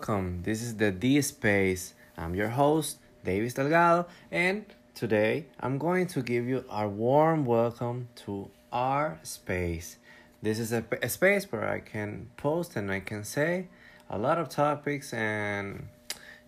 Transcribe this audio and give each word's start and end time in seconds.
welcome. 0.00 0.40
This 0.44 0.62
is 0.62 0.76
the 0.76 0.90
D 0.90 1.20
Space. 1.20 1.92
I'm 2.16 2.34
your 2.34 2.48
host, 2.48 2.96
Deyvis 3.22 3.52
Delgado, 3.52 4.08
and 4.32 4.64
today 4.94 5.44
I'm 5.60 5.76
going 5.76 6.06
to 6.06 6.22
give 6.22 6.48
you 6.48 6.64
a 6.70 6.88
warm 6.88 7.44
welcome 7.44 8.08
to 8.24 8.48
our 8.72 9.18
space. 9.24 9.98
This 10.40 10.58
is 10.58 10.72
a, 10.72 10.82
a 11.02 11.08
space 11.10 11.52
where 11.52 11.68
I 11.68 11.80
can 11.80 12.30
post 12.38 12.76
and 12.76 12.90
I 12.90 13.00
can 13.00 13.24
say 13.24 13.68
a 14.08 14.16
lot 14.16 14.38
of 14.38 14.48
topics 14.48 15.12
and 15.12 15.88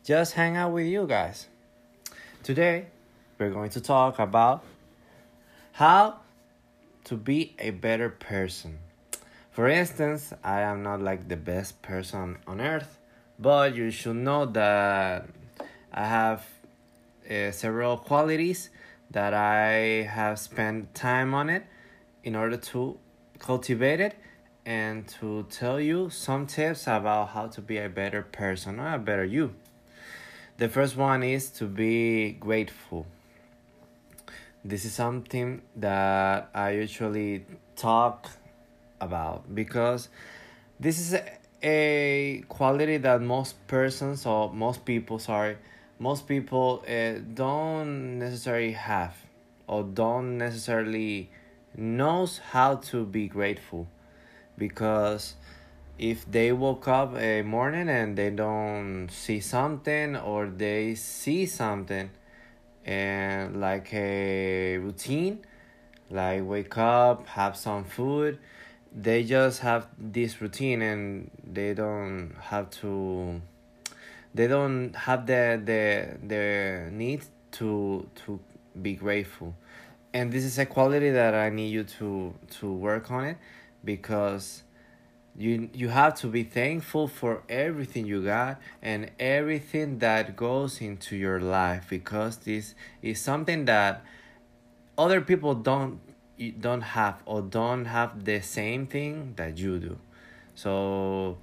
just 0.03 0.33
hang 0.33 0.57
out 0.57 0.73
with 0.73 0.87
you 0.87 1.07
guys. 1.07 1.47
Today, 2.43 2.87
we're 3.39 3.51
going 3.51 3.69
to 3.71 3.83
talk 3.83 4.19
about 4.19 4.65
how 5.73 6.21
to 7.05 7.19
be 7.19 7.55
a 7.59 7.69
better 7.69 8.09
person. 8.09 8.79
For 9.51 9.69
instance, 9.69 10.33
I 10.43 10.63
am 10.63 10.83
not 10.83 11.03
like 11.03 11.29
the 11.29 11.37
best 11.37 11.83
person 11.83 12.39
on 12.47 12.59
earth, 12.59 12.97
but 13.43 13.75
you 13.75 13.91
should 13.91 14.17
know 14.17 14.47
that 14.47 15.27
I 15.93 16.07
have 16.07 16.47
uh, 17.29 17.51
several 17.51 17.97
qualities 17.97 18.71
that 19.11 19.35
I 19.35 20.09
have 20.09 20.39
spent 20.39 20.95
time 20.95 21.35
on 21.35 21.51
it 21.51 21.65
in 22.23 22.37
order 22.37 22.57
to 22.57 22.99
cultivate 23.41 24.01
it 24.01 24.15
and 24.65 25.09
to 25.21 25.45
tell 25.51 25.81
you 25.81 26.09
some 26.09 26.47
tips 26.47 26.87
about 26.87 27.31
how 27.31 27.49
to 27.49 27.61
be 27.61 27.79
a 27.79 27.89
better 27.89 28.23
person 28.23 28.79
or 28.79 28.95
a 28.95 28.99
better 28.99 29.25
you. 29.25 29.55
The 30.59 30.69
first 30.69 30.97
one 30.97 31.25
is 31.25 31.51
to 31.59 31.67
be 31.67 32.33
grateful. 32.39 33.07
This 34.65 34.85
is 34.85 34.95
something 34.95 35.63
that 35.75 36.49
I 36.55 36.71
usually 36.71 37.45
talk 37.75 38.31
about 39.01 39.53
because 39.53 40.09
this 40.79 41.01
is 41.01 41.21
a, 41.63 42.45
quality 42.49 42.97
that 42.99 43.23
most 43.23 43.67
persons 43.67 44.27
or 44.27 44.53
most 44.53 44.85
people 44.85 45.19
sorry 45.19 45.57
most 45.99 46.27
people 46.27 46.85
uh, 46.89 47.13
don't 47.35 48.19
necessarily 48.19 48.73
have 48.73 49.15
or 49.69 49.85
don't 49.85 50.37
necessarily 50.37 51.31
knows 51.77 52.39
how 52.39 52.75
to 52.77 53.05
be 53.05 53.29
grateful. 53.29 53.87
Because 54.59 55.35
if 55.99 56.31
they 56.31 56.53
woke 56.53 56.89
up 56.89 57.17
a 57.17 57.43
morning 57.43 57.89
and 57.89 58.17
they 58.19 58.31
don't 58.31 59.09
see 59.11 59.41
something 59.41 60.17
or 60.17 60.47
they 60.47 60.95
see 60.95 61.47
something 61.47 62.11
and 62.85 63.61
like 63.61 63.95
a 63.95 64.77
routine 64.79 65.39
like 66.11 66.43
wake 66.45 66.77
up 66.77 67.29
have 67.29 67.57
some 67.57 67.85
food 67.85 68.41
they 68.95 69.25
just 69.25 69.61
have 69.61 69.87
this 69.99 70.41
routine 70.41 70.83
and 70.83 71.31
they 71.45 71.75
don't 71.75 72.35
have 72.41 72.71
to 72.71 73.41
they 74.35 74.47
don't 74.47 74.95
have 74.95 75.27
the 75.27 75.61
the 75.65 76.27
the 76.27 76.91
need 76.91 77.25
to 77.53 78.09
to 78.15 78.41
be 78.81 78.95
grateful. 78.95 79.55
And 80.15 80.31
this 80.31 80.45
is 80.45 80.59
a 80.59 80.67
quality 80.67 81.11
that 81.11 81.35
i 81.35 81.49
need 81.49 81.69
you 81.69 81.85
to 81.85 82.35
to 82.59 82.73
work 82.73 83.11
on 83.11 83.25
it 83.25 83.39
because 83.85 84.63
you 85.37 85.71
you 85.73 85.89
have 85.89 86.15
to 86.15 86.27
be 86.27 86.43
thankful 86.43 87.09
for 87.09 87.43
everything 87.49 88.07
you 88.07 88.23
got 88.23 88.61
and 88.83 89.11
everything 89.19 89.99
that 89.99 90.37
goes 90.37 90.81
into 90.81 91.17
your 91.17 91.41
life 91.41 91.87
because 91.89 92.37
this 92.39 92.75
is 93.01 93.19
something 93.19 93.65
that 93.65 94.05
other 94.99 95.23
people 95.23 95.55
don't 95.55 95.99
don't 96.39 96.81
have 96.81 97.23
or 97.27 97.43
don't 97.43 97.85
have 97.85 98.25
the 98.25 98.41
same 98.41 98.87
thing 98.87 99.35
that 99.37 99.59
you 99.59 99.79
do. 99.79 99.99
So 100.55 101.39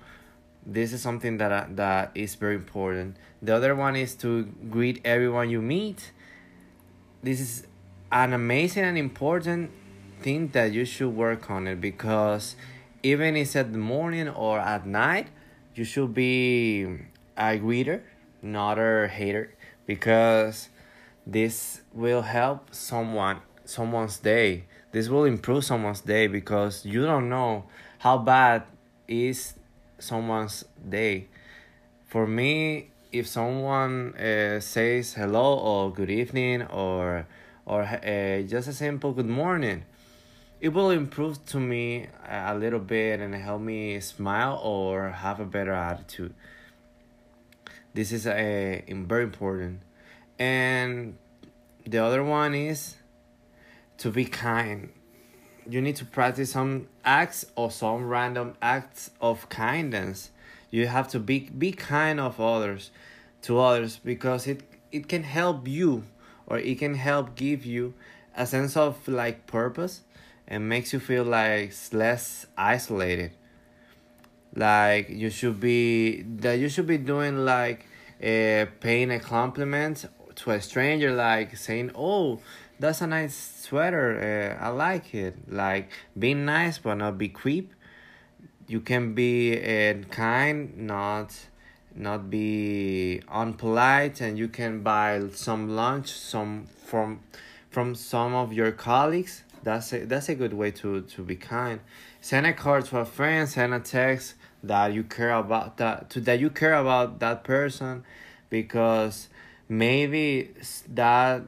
this 0.65 0.93
is 0.93 1.01
something 1.01 1.37
that 1.37 1.75
that 1.75 2.11
is 2.15 2.35
very 2.35 2.55
important. 2.55 3.17
The 3.41 3.55
other 3.55 3.75
one 3.75 3.95
is 3.95 4.15
to 4.15 4.43
greet 4.69 5.01
everyone 5.05 5.49
you 5.49 5.61
meet. 5.61 6.11
This 7.23 7.39
is 7.39 7.67
an 8.11 8.33
amazing 8.33 8.83
and 8.83 8.97
important 8.97 9.71
thing 10.21 10.49
that 10.49 10.71
you 10.71 10.85
should 10.85 11.09
work 11.09 11.49
on 11.49 11.67
it 11.67 11.79
because 11.79 12.55
even 13.03 13.35
if 13.35 13.47
it's 13.47 13.55
at 13.55 13.71
the 13.71 13.77
morning 13.77 14.27
or 14.27 14.59
at 14.59 14.85
night 14.85 15.27
you 15.75 15.85
should 15.85 16.13
be 16.13 16.83
a 17.37 17.57
greeter 17.57 18.01
not 18.41 18.77
a 18.77 19.07
hater 19.07 19.53
because 19.85 20.69
this 21.25 21.81
will 21.93 22.23
help 22.23 22.73
someone 22.73 23.39
someone's 23.63 24.17
day 24.17 24.65
this 24.91 25.09
will 25.09 25.25
improve 25.25 25.63
someone's 25.63 26.01
day 26.01 26.27
because 26.27 26.85
you 26.85 27.05
don't 27.05 27.29
know 27.29 27.65
how 27.99 28.17
bad 28.17 28.63
is 29.07 29.53
someone's 29.97 30.65
day. 30.87 31.27
For 32.07 32.25
me 32.25 32.89
if 33.11 33.27
someone 33.27 34.15
uh, 34.15 34.59
says 34.59 35.13
hello 35.13 35.57
or 35.57 35.93
good 35.93 36.09
evening 36.09 36.63
or 36.63 37.27
or 37.65 37.83
uh, 37.83 38.41
just 38.41 38.67
a 38.67 38.73
simple 38.73 39.13
good 39.13 39.27
morning 39.27 39.83
it 40.61 40.69
will 40.69 40.89
improve 40.89 41.45
to 41.45 41.59
me 41.59 42.07
a 42.27 42.55
little 42.55 42.79
bit 42.79 43.21
and 43.21 43.33
help 43.33 43.61
me 43.61 43.99
smile 44.01 44.59
or 44.61 45.09
have 45.09 45.39
a 45.39 45.45
better 45.45 45.71
attitude. 45.71 46.33
This 47.93 48.11
is 48.11 48.27
a, 48.27 48.83
a 48.85 48.93
very 48.93 49.23
important. 49.23 49.81
And 50.37 51.17
the 51.85 51.99
other 51.99 52.23
one 52.23 52.53
is 52.53 52.95
to 53.99 54.11
be 54.11 54.25
kind. 54.25 54.89
You 55.69 55.81
need 55.81 55.95
to 55.97 56.05
practice 56.05 56.51
some 56.51 56.87
acts 57.05 57.45
or 57.55 57.69
some 57.69 58.07
random 58.07 58.55
acts 58.61 59.11
of 59.21 59.47
kindness. 59.49 60.31
You 60.71 60.87
have 60.87 61.07
to 61.09 61.19
be 61.19 61.49
be 61.57 61.71
kind 61.71 62.19
of 62.19 62.39
others 62.39 62.91
to 63.43 63.59
others 63.59 63.99
because 64.03 64.47
it 64.47 64.63
it 64.91 65.07
can 65.07 65.23
help 65.23 65.67
you 65.67 66.03
or 66.47 66.57
it 66.57 66.79
can 66.79 66.95
help 66.95 67.35
give 67.35 67.65
you 67.65 67.93
a 68.35 68.45
sense 68.45 68.75
of 68.75 69.07
like 69.07 69.45
purpose 69.47 70.01
and 70.47 70.67
makes 70.67 70.93
you 70.93 70.99
feel 70.99 71.23
like 71.23 71.73
less 71.91 72.47
isolated 72.57 73.31
like 74.55 75.09
you 75.09 75.29
should 75.29 75.59
be 75.59 76.23
that 76.23 76.53
you 76.53 76.69
should 76.69 76.87
be 76.87 76.97
doing 76.97 77.45
like 77.45 77.85
uh, 78.21 78.65
paying 78.79 79.11
a 79.11 79.19
compliment 79.19 80.05
to 80.35 80.51
a 80.51 80.61
stranger 80.61 81.11
like 81.11 81.55
saying 81.55 81.91
oh 81.95 82.39
that's 82.79 83.01
a 83.01 83.07
nice 83.07 83.35
sweater. 83.61 84.57
Uh, 84.59 84.63
I 84.63 84.69
like 84.69 85.13
it. 85.13 85.51
Like 85.51 85.91
being 86.17 86.45
nice 86.45 86.77
but 86.77 86.95
not 86.95 87.17
be 87.17 87.29
creep. 87.29 87.73
You 88.67 88.81
can 88.81 89.13
be 89.13 89.57
uh, 89.57 89.93
kind, 90.09 90.77
not 90.77 91.35
not 91.95 92.29
be 92.29 93.21
unpolite, 93.27 94.21
and 94.21 94.37
you 94.37 94.47
can 94.47 94.81
buy 94.83 95.27
some 95.33 95.75
lunch 95.75 96.09
some 96.11 96.67
from 96.85 97.21
from 97.69 97.95
some 97.95 98.33
of 98.33 98.53
your 98.53 98.71
colleagues. 98.71 99.43
That's 99.63 99.91
a 99.93 100.05
that's 100.05 100.29
a 100.29 100.35
good 100.35 100.53
way 100.53 100.71
to 100.71 101.01
to 101.01 101.23
be 101.23 101.35
kind. 101.35 101.79
Send 102.21 102.45
a 102.45 102.53
card 102.53 102.85
to 102.85 102.99
a 102.99 103.05
friend. 103.05 103.49
Send 103.49 103.73
a 103.73 103.79
text 103.79 104.35
that 104.63 104.93
you 104.93 105.03
care 105.03 105.33
about 105.33 105.77
that 105.77 106.09
to 106.11 106.21
that 106.21 106.39
you 106.39 106.49
care 106.49 106.75
about 106.75 107.19
that 107.19 107.43
person, 107.43 108.03
because 108.49 109.29
maybe 109.67 110.51
that 110.87 111.41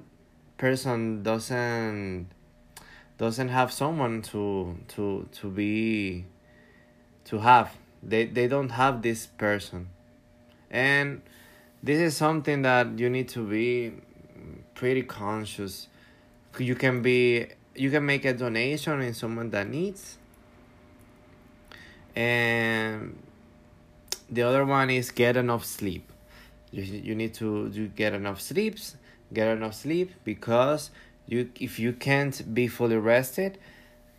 person 0.62 1.24
doesn't 1.24 2.28
doesn't 3.18 3.50
have 3.50 3.72
someone 3.74 4.22
to 4.22 4.78
to 4.90 5.28
to 5.32 5.50
be 5.50 6.24
to 7.26 7.40
have. 7.40 7.76
They 8.04 8.26
they 8.28 8.48
don't 8.48 8.70
have 8.70 9.02
this 9.02 9.26
person. 9.26 9.90
And 10.70 11.24
this 11.82 12.00
is 12.00 12.16
something 12.16 12.62
that 12.62 13.00
you 13.00 13.10
need 13.10 13.28
to 13.30 13.42
be 13.44 13.94
pretty 14.76 15.02
conscious. 15.02 15.88
You 16.60 16.76
can 16.76 17.02
be 17.02 17.48
you 17.76 17.90
can 17.90 18.06
make 18.06 18.24
a 18.26 18.34
donation 18.34 19.02
in 19.02 19.16
someone 19.16 19.50
that 19.50 19.68
needs. 19.68 20.20
And 22.16 23.18
the 24.30 24.44
other 24.44 24.64
one 24.64 24.92
is 24.92 25.10
get 25.10 25.38
enough 25.38 25.66
sleep. 25.66 26.06
You, 26.72 26.84
you 26.84 27.16
need 27.16 27.34
to, 27.36 27.70
to 27.72 27.88
get 27.88 28.14
enough 28.14 28.40
sleeps 28.40 28.96
get 29.34 29.48
enough 29.48 29.76
sleep 29.76 30.12
because 30.24 30.92
you 31.28 31.50
if 31.60 31.80
you 31.80 31.94
can't 31.94 32.54
be 32.54 32.68
fully 32.68 32.98
rested 32.98 33.58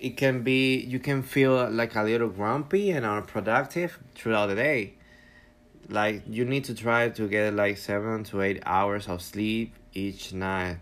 it 0.02 0.16
can 0.16 0.42
be 0.42 0.80
you 0.80 0.98
can 0.98 1.22
feel 1.22 1.70
like 1.70 1.94
a 1.94 2.02
little 2.02 2.28
grumpy 2.28 2.90
and 2.90 3.06
unproductive 3.06 4.00
throughout 4.16 4.48
the 4.48 4.56
day. 4.56 4.94
Like 5.88 6.24
you 6.28 6.44
need 6.44 6.64
to 6.64 6.74
try 6.74 7.08
to 7.08 7.28
get 7.28 7.54
like 7.54 7.78
seven 7.78 8.24
to 8.24 8.42
eight 8.42 8.60
hours 8.66 9.06
of 9.06 9.22
sleep 9.22 9.76
each 9.94 10.32
night. 10.32 10.78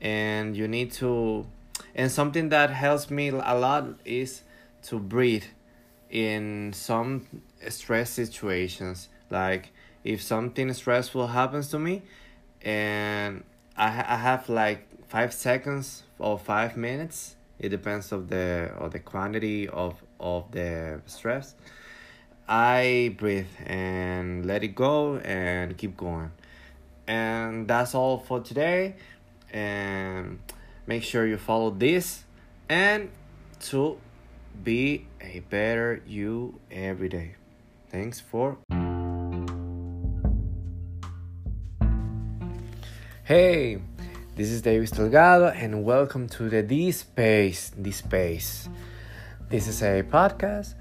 And 0.00 0.56
you 0.56 0.66
need 0.66 0.90
to 0.92 1.46
and 1.94 2.10
something 2.10 2.48
that 2.48 2.70
helps 2.70 3.10
me 3.10 3.28
a 3.28 3.54
lot 3.58 3.88
is 4.06 4.40
to 4.84 4.98
breathe 4.98 5.44
in 6.08 6.72
some 6.72 7.26
stress 7.68 8.08
situations. 8.08 9.10
Like 9.28 9.68
if 10.02 10.22
something 10.22 10.72
stressful 10.72 11.26
happens 11.26 11.68
to 11.68 11.78
me 11.78 12.00
and 12.64 13.44
I 13.76 13.86
I 13.86 14.16
have 14.16 14.48
like 14.48 14.86
five 15.08 15.32
seconds 15.32 16.02
or 16.18 16.38
five 16.38 16.76
minutes. 16.76 17.36
It 17.58 17.68
depends 17.68 18.10
of 18.10 18.28
the 18.28 18.72
of 18.78 18.92
the 18.92 18.98
quantity 18.98 19.68
of 19.68 20.02
of 20.18 20.50
the 20.50 21.00
stress. 21.06 21.54
I 22.48 23.14
breathe 23.16 23.54
and 23.64 24.44
let 24.44 24.64
it 24.64 24.74
go 24.74 25.16
and 25.16 25.76
keep 25.78 25.96
going. 25.96 26.30
And 27.06 27.68
that's 27.68 27.94
all 27.94 28.18
for 28.18 28.40
today. 28.40 28.96
And 29.52 30.40
make 30.86 31.02
sure 31.02 31.26
you 31.26 31.38
follow 31.38 31.70
this 31.70 32.24
and 32.68 33.10
to 33.60 33.98
be 34.62 35.06
a 35.20 35.40
better 35.40 36.02
you 36.06 36.60
every 36.70 37.08
day. 37.08 37.36
Thanks 37.90 38.20
for. 38.20 38.58
Hey, 43.24 43.78
this 44.36 44.50
is 44.50 44.60
Deyvis 44.60 44.94
Delgado, 44.94 45.46
and 45.46 45.82
welcome 45.82 46.28
to 46.28 46.50
the 46.50 46.62
D 46.62 46.92
Space. 46.92 47.70
D 47.70 47.90
Space. 47.90 48.68
This 49.48 49.66
is 49.66 49.82
a 49.82 50.02
podcast, 50.02 50.74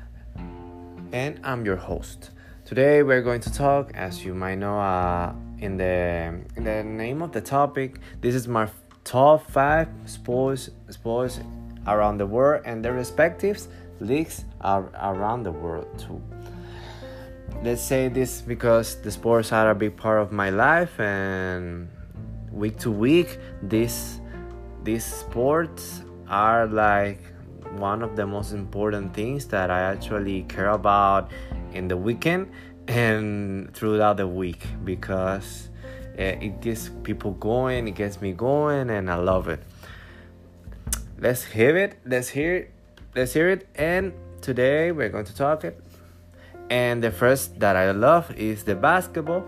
and 1.14 1.40
I'm 1.42 1.64
your 1.64 1.78
host. 1.78 2.32
Today 2.66 3.02
we're 3.02 3.22
going 3.22 3.40
to 3.40 3.54
talk, 3.54 3.92
as 3.94 4.26
you 4.26 4.34
might 4.34 4.56
know, 4.56 4.78
uh, 4.78 5.34
in 5.60 5.78
the 5.78 6.36
in 6.58 6.66
the 6.66 6.84
name 6.84 7.22
of 7.22 7.32
the 7.32 7.40
topic. 7.40 8.02
This 8.20 8.36
is 8.36 8.46
my 8.46 8.68
top 9.06 9.50
five 9.50 9.88
sports 10.06 10.70
sports 10.90 11.40
around 11.88 12.18
the 12.18 12.28
world 12.28 12.64
and 12.66 12.84
their 12.84 12.92
respective 12.92 13.66
leagues 14.02 14.44
are 14.60 14.92
around 15.02 15.44
the 15.44 15.52
world 15.54 15.88
too. 15.98 16.22
Let's 17.64 17.82
say 17.82 18.10
this 18.10 18.42
because 18.42 19.02
the 19.02 19.12
sports 19.12 19.54
are 19.54 19.70
a 19.70 19.76
big 19.76 19.96
part 19.96 20.20
of 20.20 20.34
my 20.34 20.50
life 20.50 21.00
and 21.00 21.88
week 22.54 22.78
to 22.78 22.92
week 22.92 23.40
these 23.64 24.22
these 24.84 25.04
sports 25.04 26.04
are 26.30 26.68
like 26.68 27.20
one 27.78 28.04
of 28.04 28.16
the 28.16 28.26
most 28.26 28.54
important 28.54 29.14
things 29.14 29.48
that 29.48 29.72
I 29.72 29.82
actually 29.82 30.44
care 30.44 30.70
about 30.70 31.32
in 31.74 31.88
the 31.88 31.98
weekend 31.98 32.52
and 32.88 33.74
throughout 33.74 34.18
the 34.18 34.28
week 34.28 34.66
because 34.84 35.70
uh, 36.20 36.22
it 36.22 36.62
gets 36.62 36.90
people 37.04 37.32
going, 37.32 37.88
it 37.88 37.96
gets 37.96 38.22
me 38.22 38.34
going, 38.34 38.90
and 38.90 39.10
I 39.10 39.16
love 39.16 39.48
it. 39.48 39.64
Let's 41.18 41.44
hear 41.44 41.78
it. 41.78 41.98
Let's 42.06 42.30
hear 42.30 42.56
it. 42.56 42.72
Let's 43.16 43.34
hear 43.34 43.50
it. 43.50 43.68
And 43.76 44.14
today 44.42 44.92
we're 44.92 45.10
going 45.10 45.26
to 45.26 45.36
talk 45.36 45.64
it. 45.64 45.82
And 46.70 47.04
the 47.04 47.12
first 47.12 47.60
that 47.60 47.76
I 47.76 47.92
love 47.92 48.32
is 48.36 48.64
the 48.64 48.76
basketball 48.76 49.44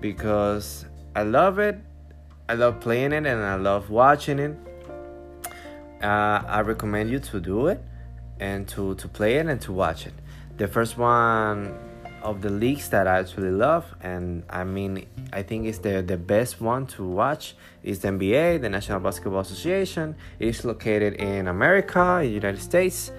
because 0.00 0.84
I 1.14 1.22
love 1.22 1.58
it 1.58 1.78
I 2.50 2.54
love 2.54 2.80
playing 2.80 3.12
it 3.12 3.26
and 3.26 3.42
I 3.44 3.56
love 3.56 3.90
watching 3.90 4.38
it. 4.38 4.56
Uh, 6.02 6.42
I 6.46 6.60
recommend 6.60 7.10
you 7.10 7.18
to 7.18 7.40
do 7.40 7.66
it 7.66 7.82
and 8.40 8.66
to, 8.68 8.94
to 8.94 9.06
play 9.06 9.36
it 9.36 9.46
and 9.46 9.60
to 9.62 9.72
watch 9.72 10.06
it. 10.06 10.14
The 10.56 10.66
first 10.66 10.96
one 10.96 11.76
of 12.22 12.40
the 12.40 12.48
leagues 12.48 12.88
that 12.88 13.06
I 13.06 13.18
actually 13.18 13.50
love, 13.50 13.84
and 14.00 14.44
I 14.48 14.64
mean, 14.64 15.06
I 15.30 15.42
think 15.42 15.66
it's 15.66 15.78
the, 15.78 16.00
the 16.00 16.16
best 16.16 16.58
one 16.58 16.86
to 16.86 17.04
watch, 17.04 17.54
is 17.82 17.98
the 17.98 18.08
NBA, 18.08 18.62
the 18.62 18.70
National 18.70 19.00
Basketball 19.00 19.40
Association. 19.40 20.16
It 20.38 20.48
is 20.48 20.64
located 20.64 21.14
in 21.14 21.48
America, 21.48 22.22
United 22.24 22.62
States 22.62 23.12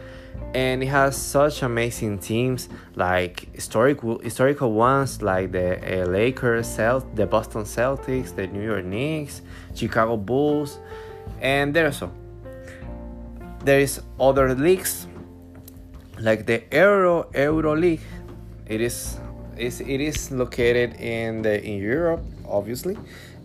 and 0.54 0.82
it 0.82 0.88
has 0.88 1.16
such 1.16 1.62
amazing 1.62 2.18
teams 2.18 2.70
like 2.96 3.54
historical 3.54 4.20
historical 4.20 4.72
ones 4.72 5.22
like 5.22 5.52
the 5.52 5.78
uh, 5.78 6.06
Lakers, 6.06 6.68
Celt- 6.68 7.16
the 7.16 7.28
Boston 7.28 7.64
Celtics, 7.64 8.36
the 8.36 8.48
New 8.48 8.64
York 8.64 8.86
Knicks, 8.86 9.42
Chicago 9.76 10.18
Bulls, 10.18 10.80
and 11.40 11.74
there 11.74 11.92
so 11.92 12.12
there 13.64 13.80
is 13.80 14.02
other 14.20 14.56
leagues 14.56 15.08
like 16.20 16.46
the 16.46 16.64
Euro 16.72 17.30
Euro 17.36 17.76
League. 17.76 18.02
It 18.66 18.82
is 18.82 19.20
is 19.58 19.82
it 19.82 20.02
is 20.02 20.32
located 20.32 21.00
in 21.00 21.44
the 21.44 21.64
in 21.64 21.78
Europe, 21.78 22.24
obviously, 22.48 22.98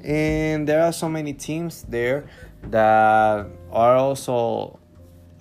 and 0.03 0.67
there 0.67 0.83
are 0.83 0.93
so 0.93 1.09
many 1.09 1.35
teams 1.35 1.83
there 1.89 2.25
that 2.71 3.47
are 3.73 3.97
also 3.97 4.79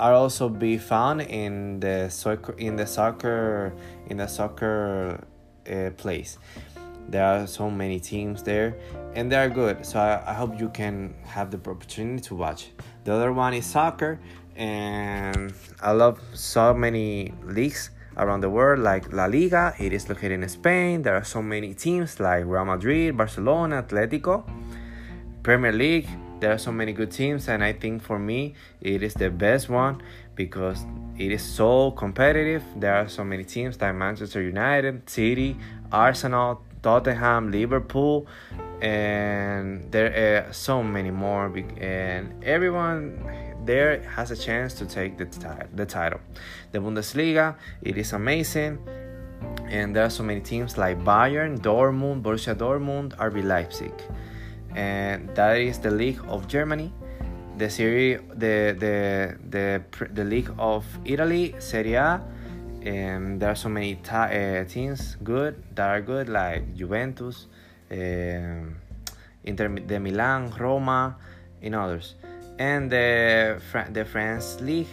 are 0.03 0.13
also 0.13 0.49
be 0.49 0.77
found 0.77 1.21
in 1.21 1.79
the 1.79 2.09
soccer 2.09 2.53
in 2.57 2.75
the 2.75 2.85
soccer 2.85 3.71
in 4.07 4.17
the 4.17 4.27
soccer 4.27 5.23
uh, 5.65 5.91
place. 5.95 6.37
There 7.07 7.23
are 7.23 7.47
so 7.47 7.71
many 7.71 7.99
teams 8.01 8.43
there, 8.43 8.75
and 9.15 9.31
they 9.31 9.37
are 9.37 9.49
good. 9.49 9.85
So 9.85 9.99
I, 9.99 10.21
I 10.31 10.33
hope 10.33 10.59
you 10.59 10.69
can 10.69 11.15
have 11.23 11.51
the 11.51 11.57
opportunity 11.57 12.21
to 12.27 12.35
watch. 12.35 12.71
The 13.05 13.13
other 13.13 13.31
one 13.31 13.53
is 13.53 13.65
soccer, 13.65 14.19
and 14.57 15.53
I 15.81 15.91
love 15.91 16.19
so 16.33 16.73
many 16.73 17.33
leagues 17.43 17.89
around 18.17 18.41
the 18.41 18.49
world, 18.49 18.79
like 18.79 19.13
La 19.13 19.25
Liga. 19.25 19.73
It 19.79 19.93
is 19.93 20.09
located 20.09 20.43
in 20.43 20.49
Spain. 20.49 21.01
There 21.01 21.15
are 21.15 21.23
so 21.23 21.41
many 21.41 21.73
teams 21.73 22.19
like 22.19 22.43
Real 22.45 22.65
Madrid, 22.65 23.15
Barcelona, 23.15 23.83
Atletico, 23.83 24.43
Premier 25.43 25.71
League 25.71 26.09
there 26.43 26.51
are 26.51 26.57
so 26.57 26.73
many 26.73 26.91
good 26.91 27.09
teams 27.09 27.47
and 27.47 27.63
i 27.63 27.71
think 27.71 28.03
for 28.03 28.19
me 28.19 28.53
it 28.81 29.01
is 29.01 29.13
the 29.13 29.29
best 29.29 29.69
one 29.69 30.01
because 30.35 30.85
it 31.17 31.31
is 31.31 31.43
so 31.43 31.91
competitive. 31.91 32.63
There 32.75 32.95
are 32.95 33.07
so 33.07 33.23
many 33.23 33.45
teams 33.45 33.79
like 33.79 33.95
manchester 33.95 34.41
united 34.41 35.09
city 35.09 35.55
arsenal 35.91 36.61
tottenham 36.81 37.49
liverpool 37.49 38.27
and 38.81 39.89
there 39.89 40.09
are 40.25 40.51
so 40.51 40.83
many 40.83 41.11
more 41.11 41.45
and 41.79 42.43
everyone 42.43 43.01
there 43.63 44.01
has 44.01 44.29
a 44.31 44.35
chance 44.35 44.73
to 44.73 44.85
take 44.85 45.17
the, 45.17 45.25
the 45.73 45.85
title. 45.85 46.19
The 46.73 46.79
bundesliga 46.79 47.55
it 47.81 47.97
is 47.97 48.11
amazing 48.11 48.79
and 49.69 49.95
there 49.95 50.03
are 50.03 50.09
so 50.09 50.23
many 50.23 50.41
teams 50.41 50.77
like 50.77 50.99
bayern 51.05 51.59
dortmund 51.59 52.21
borussia 52.21 52.53
dortmund 52.53 53.15
rb 53.15 53.41
leipzig 53.45 53.93
and 54.75 55.29
that 55.35 55.57
is 55.57 55.79
the 55.79 55.91
League 55.91 56.19
of 56.27 56.47
Germany, 56.47 56.91
the 57.57 57.69
Serie, 57.69 58.19
the 58.35 58.75
the 58.77 59.37
the 59.49 59.81
the 60.13 60.23
League 60.23 60.51
of 60.57 60.85
Italy, 61.05 61.55
Serie 61.59 61.95
A. 61.95 62.21
And 62.83 63.39
there 63.39 63.49
are 63.49 63.55
so 63.55 63.69
many 63.69 63.97
uh, 64.11 64.65
teams 64.65 65.15
good 65.23 65.55
that 65.75 65.87
are 65.87 66.01
good 66.01 66.27
like 66.27 66.75
Juventus, 66.75 67.47
um, 67.89 68.75
Inter 69.45 69.69
de 69.69 69.99
Milan, 69.99 70.51
Roma, 70.59 71.15
and 71.61 71.75
others. 71.75 72.15
And 72.59 72.91
the 72.91 73.61
the 73.91 74.03
France 74.03 74.59
League, 74.59 74.91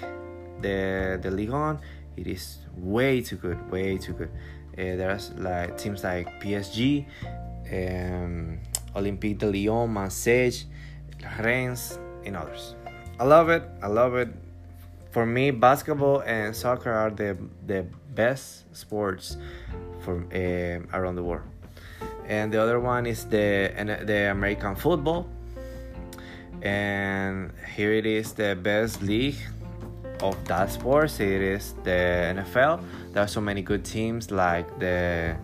the 0.60 1.18
the 1.20 1.30
Ligue 1.30 1.50
1, 1.50 1.78
it 2.16 2.26
is 2.26 2.58
way 2.76 3.22
too 3.22 3.36
good, 3.36 3.58
way 3.70 3.98
too 3.98 4.12
good. 4.12 4.30
Uh, 4.78 4.96
there's 4.96 5.32
like 5.32 5.76
teams 5.76 6.04
like 6.04 6.40
PSG, 6.40 7.04
um, 7.72 8.58
Olympique 8.94 9.38
de 9.38 9.46
Lyon, 9.46 9.88
Marseille, 9.88 10.66
Reims, 11.38 11.98
and 12.24 12.36
others. 12.36 12.74
I 13.18 13.24
love 13.24 13.48
it. 13.50 13.62
I 13.82 13.86
love 13.86 14.14
it. 14.16 14.28
For 15.10 15.26
me, 15.26 15.50
basketball 15.50 16.20
and 16.20 16.54
soccer 16.54 16.92
are 16.92 17.10
the 17.10 17.36
the 17.66 17.84
best 18.14 18.64
sports 18.74 19.36
for 20.00 20.24
uh, 20.32 20.96
around 20.96 21.16
the 21.16 21.22
world. 21.22 21.48
And 22.26 22.52
the 22.52 22.62
other 22.62 22.80
one 22.80 23.06
is 23.06 23.24
the 23.24 23.72
the 24.06 24.30
American 24.30 24.76
football. 24.76 25.28
And 26.62 27.52
here 27.74 27.92
it 27.92 28.06
is 28.06 28.32
the 28.32 28.54
best 28.54 29.02
league 29.02 29.40
of 30.22 30.36
that 30.44 30.70
sports. 30.70 31.20
It 31.20 31.42
is 31.42 31.74
the 31.84 32.36
NFL. 32.36 32.84
There 33.12 33.22
are 33.22 33.28
so 33.28 33.40
many 33.40 33.62
good 33.62 33.84
teams 33.84 34.30
like 34.30 34.78
the 34.78 35.36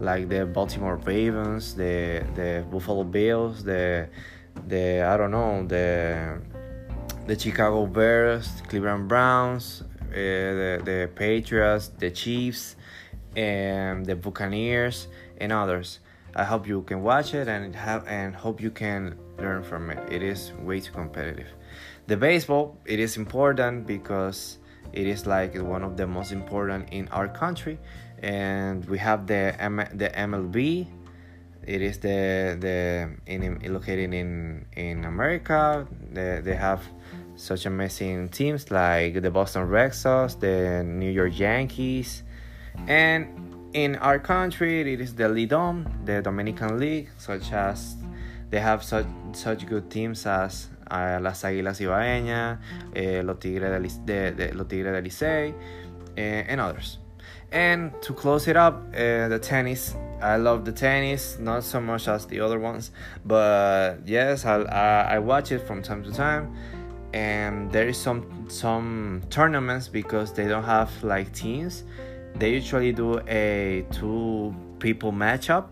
like 0.00 0.28
the 0.28 0.46
Baltimore 0.46 0.96
Ravens, 0.96 1.74
the 1.74 2.24
the 2.34 2.64
Buffalo 2.70 3.04
Bills, 3.04 3.64
the 3.64 4.08
the 4.66 5.02
I 5.02 5.16
don't 5.16 5.30
know 5.30 5.66
the 5.66 6.40
the 7.26 7.38
Chicago 7.38 7.86
Bears, 7.86 8.62
Cleveland 8.68 9.08
Browns, 9.08 9.82
uh, 9.82 10.14
the 10.14 10.82
the 10.84 11.10
Patriots, 11.14 11.88
the 11.98 12.10
Chiefs, 12.10 12.76
and 13.36 14.04
the 14.04 14.16
Buccaneers 14.16 15.08
and 15.38 15.52
others. 15.52 16.00
I 16.36 16.42
hope 16.42 16.66
you 16.66 16.82
can 16.82 17.02
watch 17.02 17.32
it 17.34 17.46
and 17.46 17.74
have 17.76 18.06
and 18.08 18.34
hope 18.34 18.60
you 18.60 18.70
can 18.70 19.16
learn 19.38 19.62
from 19.62 19.90
it. 19.90 19.98
It 20.12 20.22
is 20.22 20.52
way 20.62 20.80
too 20.80 20.92
competitive. 20.92 21.48
The 22.06 22.16
baseball 22.16 22.78
it 22.84 22.98
is 22.98 23.16
important 23.16 23.86
because 23.86 24.58
it 24.92 25.06
is 25.06 25.26
like 25.26 25.56
one 25.60 25.82
of 25.82 25.96
the 25.96 26.06
most 26.06 26.32
important 26.32 26.88
in 26.90 27.08
our 27.08 27.28
country 27.28 27.78
and 28.24 28.84
we 28.86 28.98
have 28.98 29.26
the 29.26 29.54
M- 29.60 29.88
the 29.92 30.08
MLB. 30.08 30.86
It 31.66 31.82
is 31.82 31.98
the 31.98 32.56
the 32.58 33.10
in, 33.26 33.60
located 33.72 34.12
in 34.14 34.64
in 34.76 35.04
America. 35.04 35.86
They, 36.12 36.40
they 36.42 36.56
have 36.56 36.80
such 37.36 37.66
amazing 37.66 38.30
teams 38.30 38.70
like 38.70 39.20
the 39.20 39.30
Boston 39.30 39.68
Red 39.68 39.94
Sox, 39.94 40.34
the 40.36 40.82
New 40.84 41.10
York 41.10 41.38
Yankees, 41.38 42.22
and 42.88 43.28
in 43.74 43.96
our 43.96 44.18
country 44.18 44.80
it 44.80 45.00
is 45.00 45.14
the 45.14 45.28
Lidom, 45.28 45.84
the 46.06 46.22
Dominican 46.22 46.78
League, 46.78 47.10
such 47.18 47.52
as 47.52 47.96
they 48.50 48.60
have 48.60 48.82
such 48.82 49.06
such 49.32 49.66
good 49.66 49.90
teams 49.90 50.26
as 50.26 50.68
uh, 50.90 51.18
las 51.20 51.44
Águilas 51.44 51.76
Cibaeñas, 51.76 52.58
eh, 52.94 53.22
los 53.22 53.38
Tigres 53.38 53.70
de, 54.06 54.32
de, 54.32 54.32
de, 54.32 54.54
los 54.54 54.66
Tigres 54.68 54.92
del 54.92 55.04
Licey, 55.04 55.54
eh, 56.16 56.46
and 56.48 56.60
others. 56.60 57.03
And 57.54 57.92
to 58.02 58.12
close 58.12 58.48
it 58.48 58.56
up, 58.56 58.82
uh, 58.92 59.28
the 59.28 59.38
tennis. 59.40 59.94
I 60.20 60.36
love 60.38 60.64
the 60.64 60.72
tennis, 60.72 61.38
not 61.38 61.62
so 61.62 61.80
much 61.80 62.08
as 62.08 62.26
the 62.26 62.40
other 62.40 62.58
ones, 62.58 62.90
but 63.24 63.98
yes, 64.04 64.44
I, 64.44 64.62
I, 64.62 65.14
I 65.14 65.18
watch 65.20 65.52
it 65.52 65.60
from 65.60 65.80
time 65.80 66.02
to 66.02 66.10
time. 66.10 66.52
And 67.12 67.70
there 67.70 67.86
is 67.86 67.96
some 67.96 68.48
some 68.48 69.22
tournaments 69.30 69.86
because 69.86 70.32
they 70.32 70.48
don't 70.48 70.64
have 70.64 70.90
like 71.04 71.32
teams. 71.32 71.84
They 72.34 72.54
usually 72.54 72.90
do 72.90 73.20
a 73.28 73.86
two 73.92 74.52
people 74.80 75.12
matchup, 75.12 75.68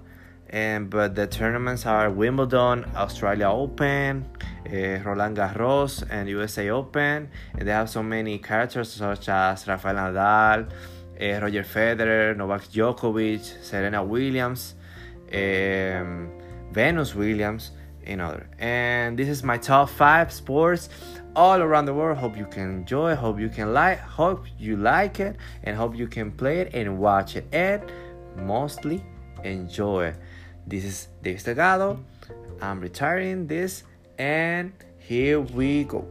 and 0.51 0.89
but 0.89 1.17
the 1.17 1.27
tournaments 1.27 1.85
are 1.85 2.11
Wimbledon, 2.11 2.85
Australia 2.95 3.49
Open, 3.49 4.25
uh, 4.71 5.03
Roland 5.05 5.37
Garros, 5.37 6.05
and 6.09 6.29
USA 6.29 6.71
Open. 6.71 7.29
And 7.59 7.67
they 7.67 7.73
have 7.73 7.91
so 7.91 8.05
many 8.05 8.39
characters 8.39 8.93
such 8.93 9.29
as 9.29 9.67
Rafael 9.67 9.97
Nadal 9.97 10.71
uh, 11.23 11.41
Roger 11.41 11.63
Federer, 11.63 12.37
Novak 12.37 12.65
Djokovic, 12.65 13.63
Serena 13.63 14.03
Williams, 14.03 14.75
Venus 16.73 17.15
Williams, 17.15 17.71
and 18.05 18.21
other. 18.21 18.49
And 18.59 19.17
this 19.17 19.29
is 19.29 19.45
my 19.45 19.57
top 19.57 19.89
five 19.89 20.33
sports 20.33 20.89
all 21.37 21.61
around 21.63 21.87
the 21.87 21.95
world. 21.95 22.19
Hope 22.19 22.37
you 22.37 22.47
can 22.47 22.71
enjoy. 22.71 23.15
Hope 23.15 23.39
you 23.39 23.49
can 23.49 23.73
like. 23.73 24.01
Hope 24.01 24.45
you 24.59 24.77
like 24.77 25.21
it, 25.21 25.37
and 25.63 25.77
hope 25.77 25.97
you 25.97 26.09
can 26.09 26.33
play 26.33 26.61
it 26.61 26.75
and 26.75 26.99
watch 26.99 27.37
it, 27.37 27.47
and 27.53 27.83
mostly 28.37 29.05
enjoy. 29.45 30.15
This 30.67 30.85
is 30.85 31.09
Deyvis 31.23 31.45
Delgado. 31.45 32.05
I'm 32.61 32.81
retiring 32.81 33.47
this, 33.47 33.85
and 34.19 34.73
here 34.99 35.41
we 35.41 35.85
go. 35.85 36.07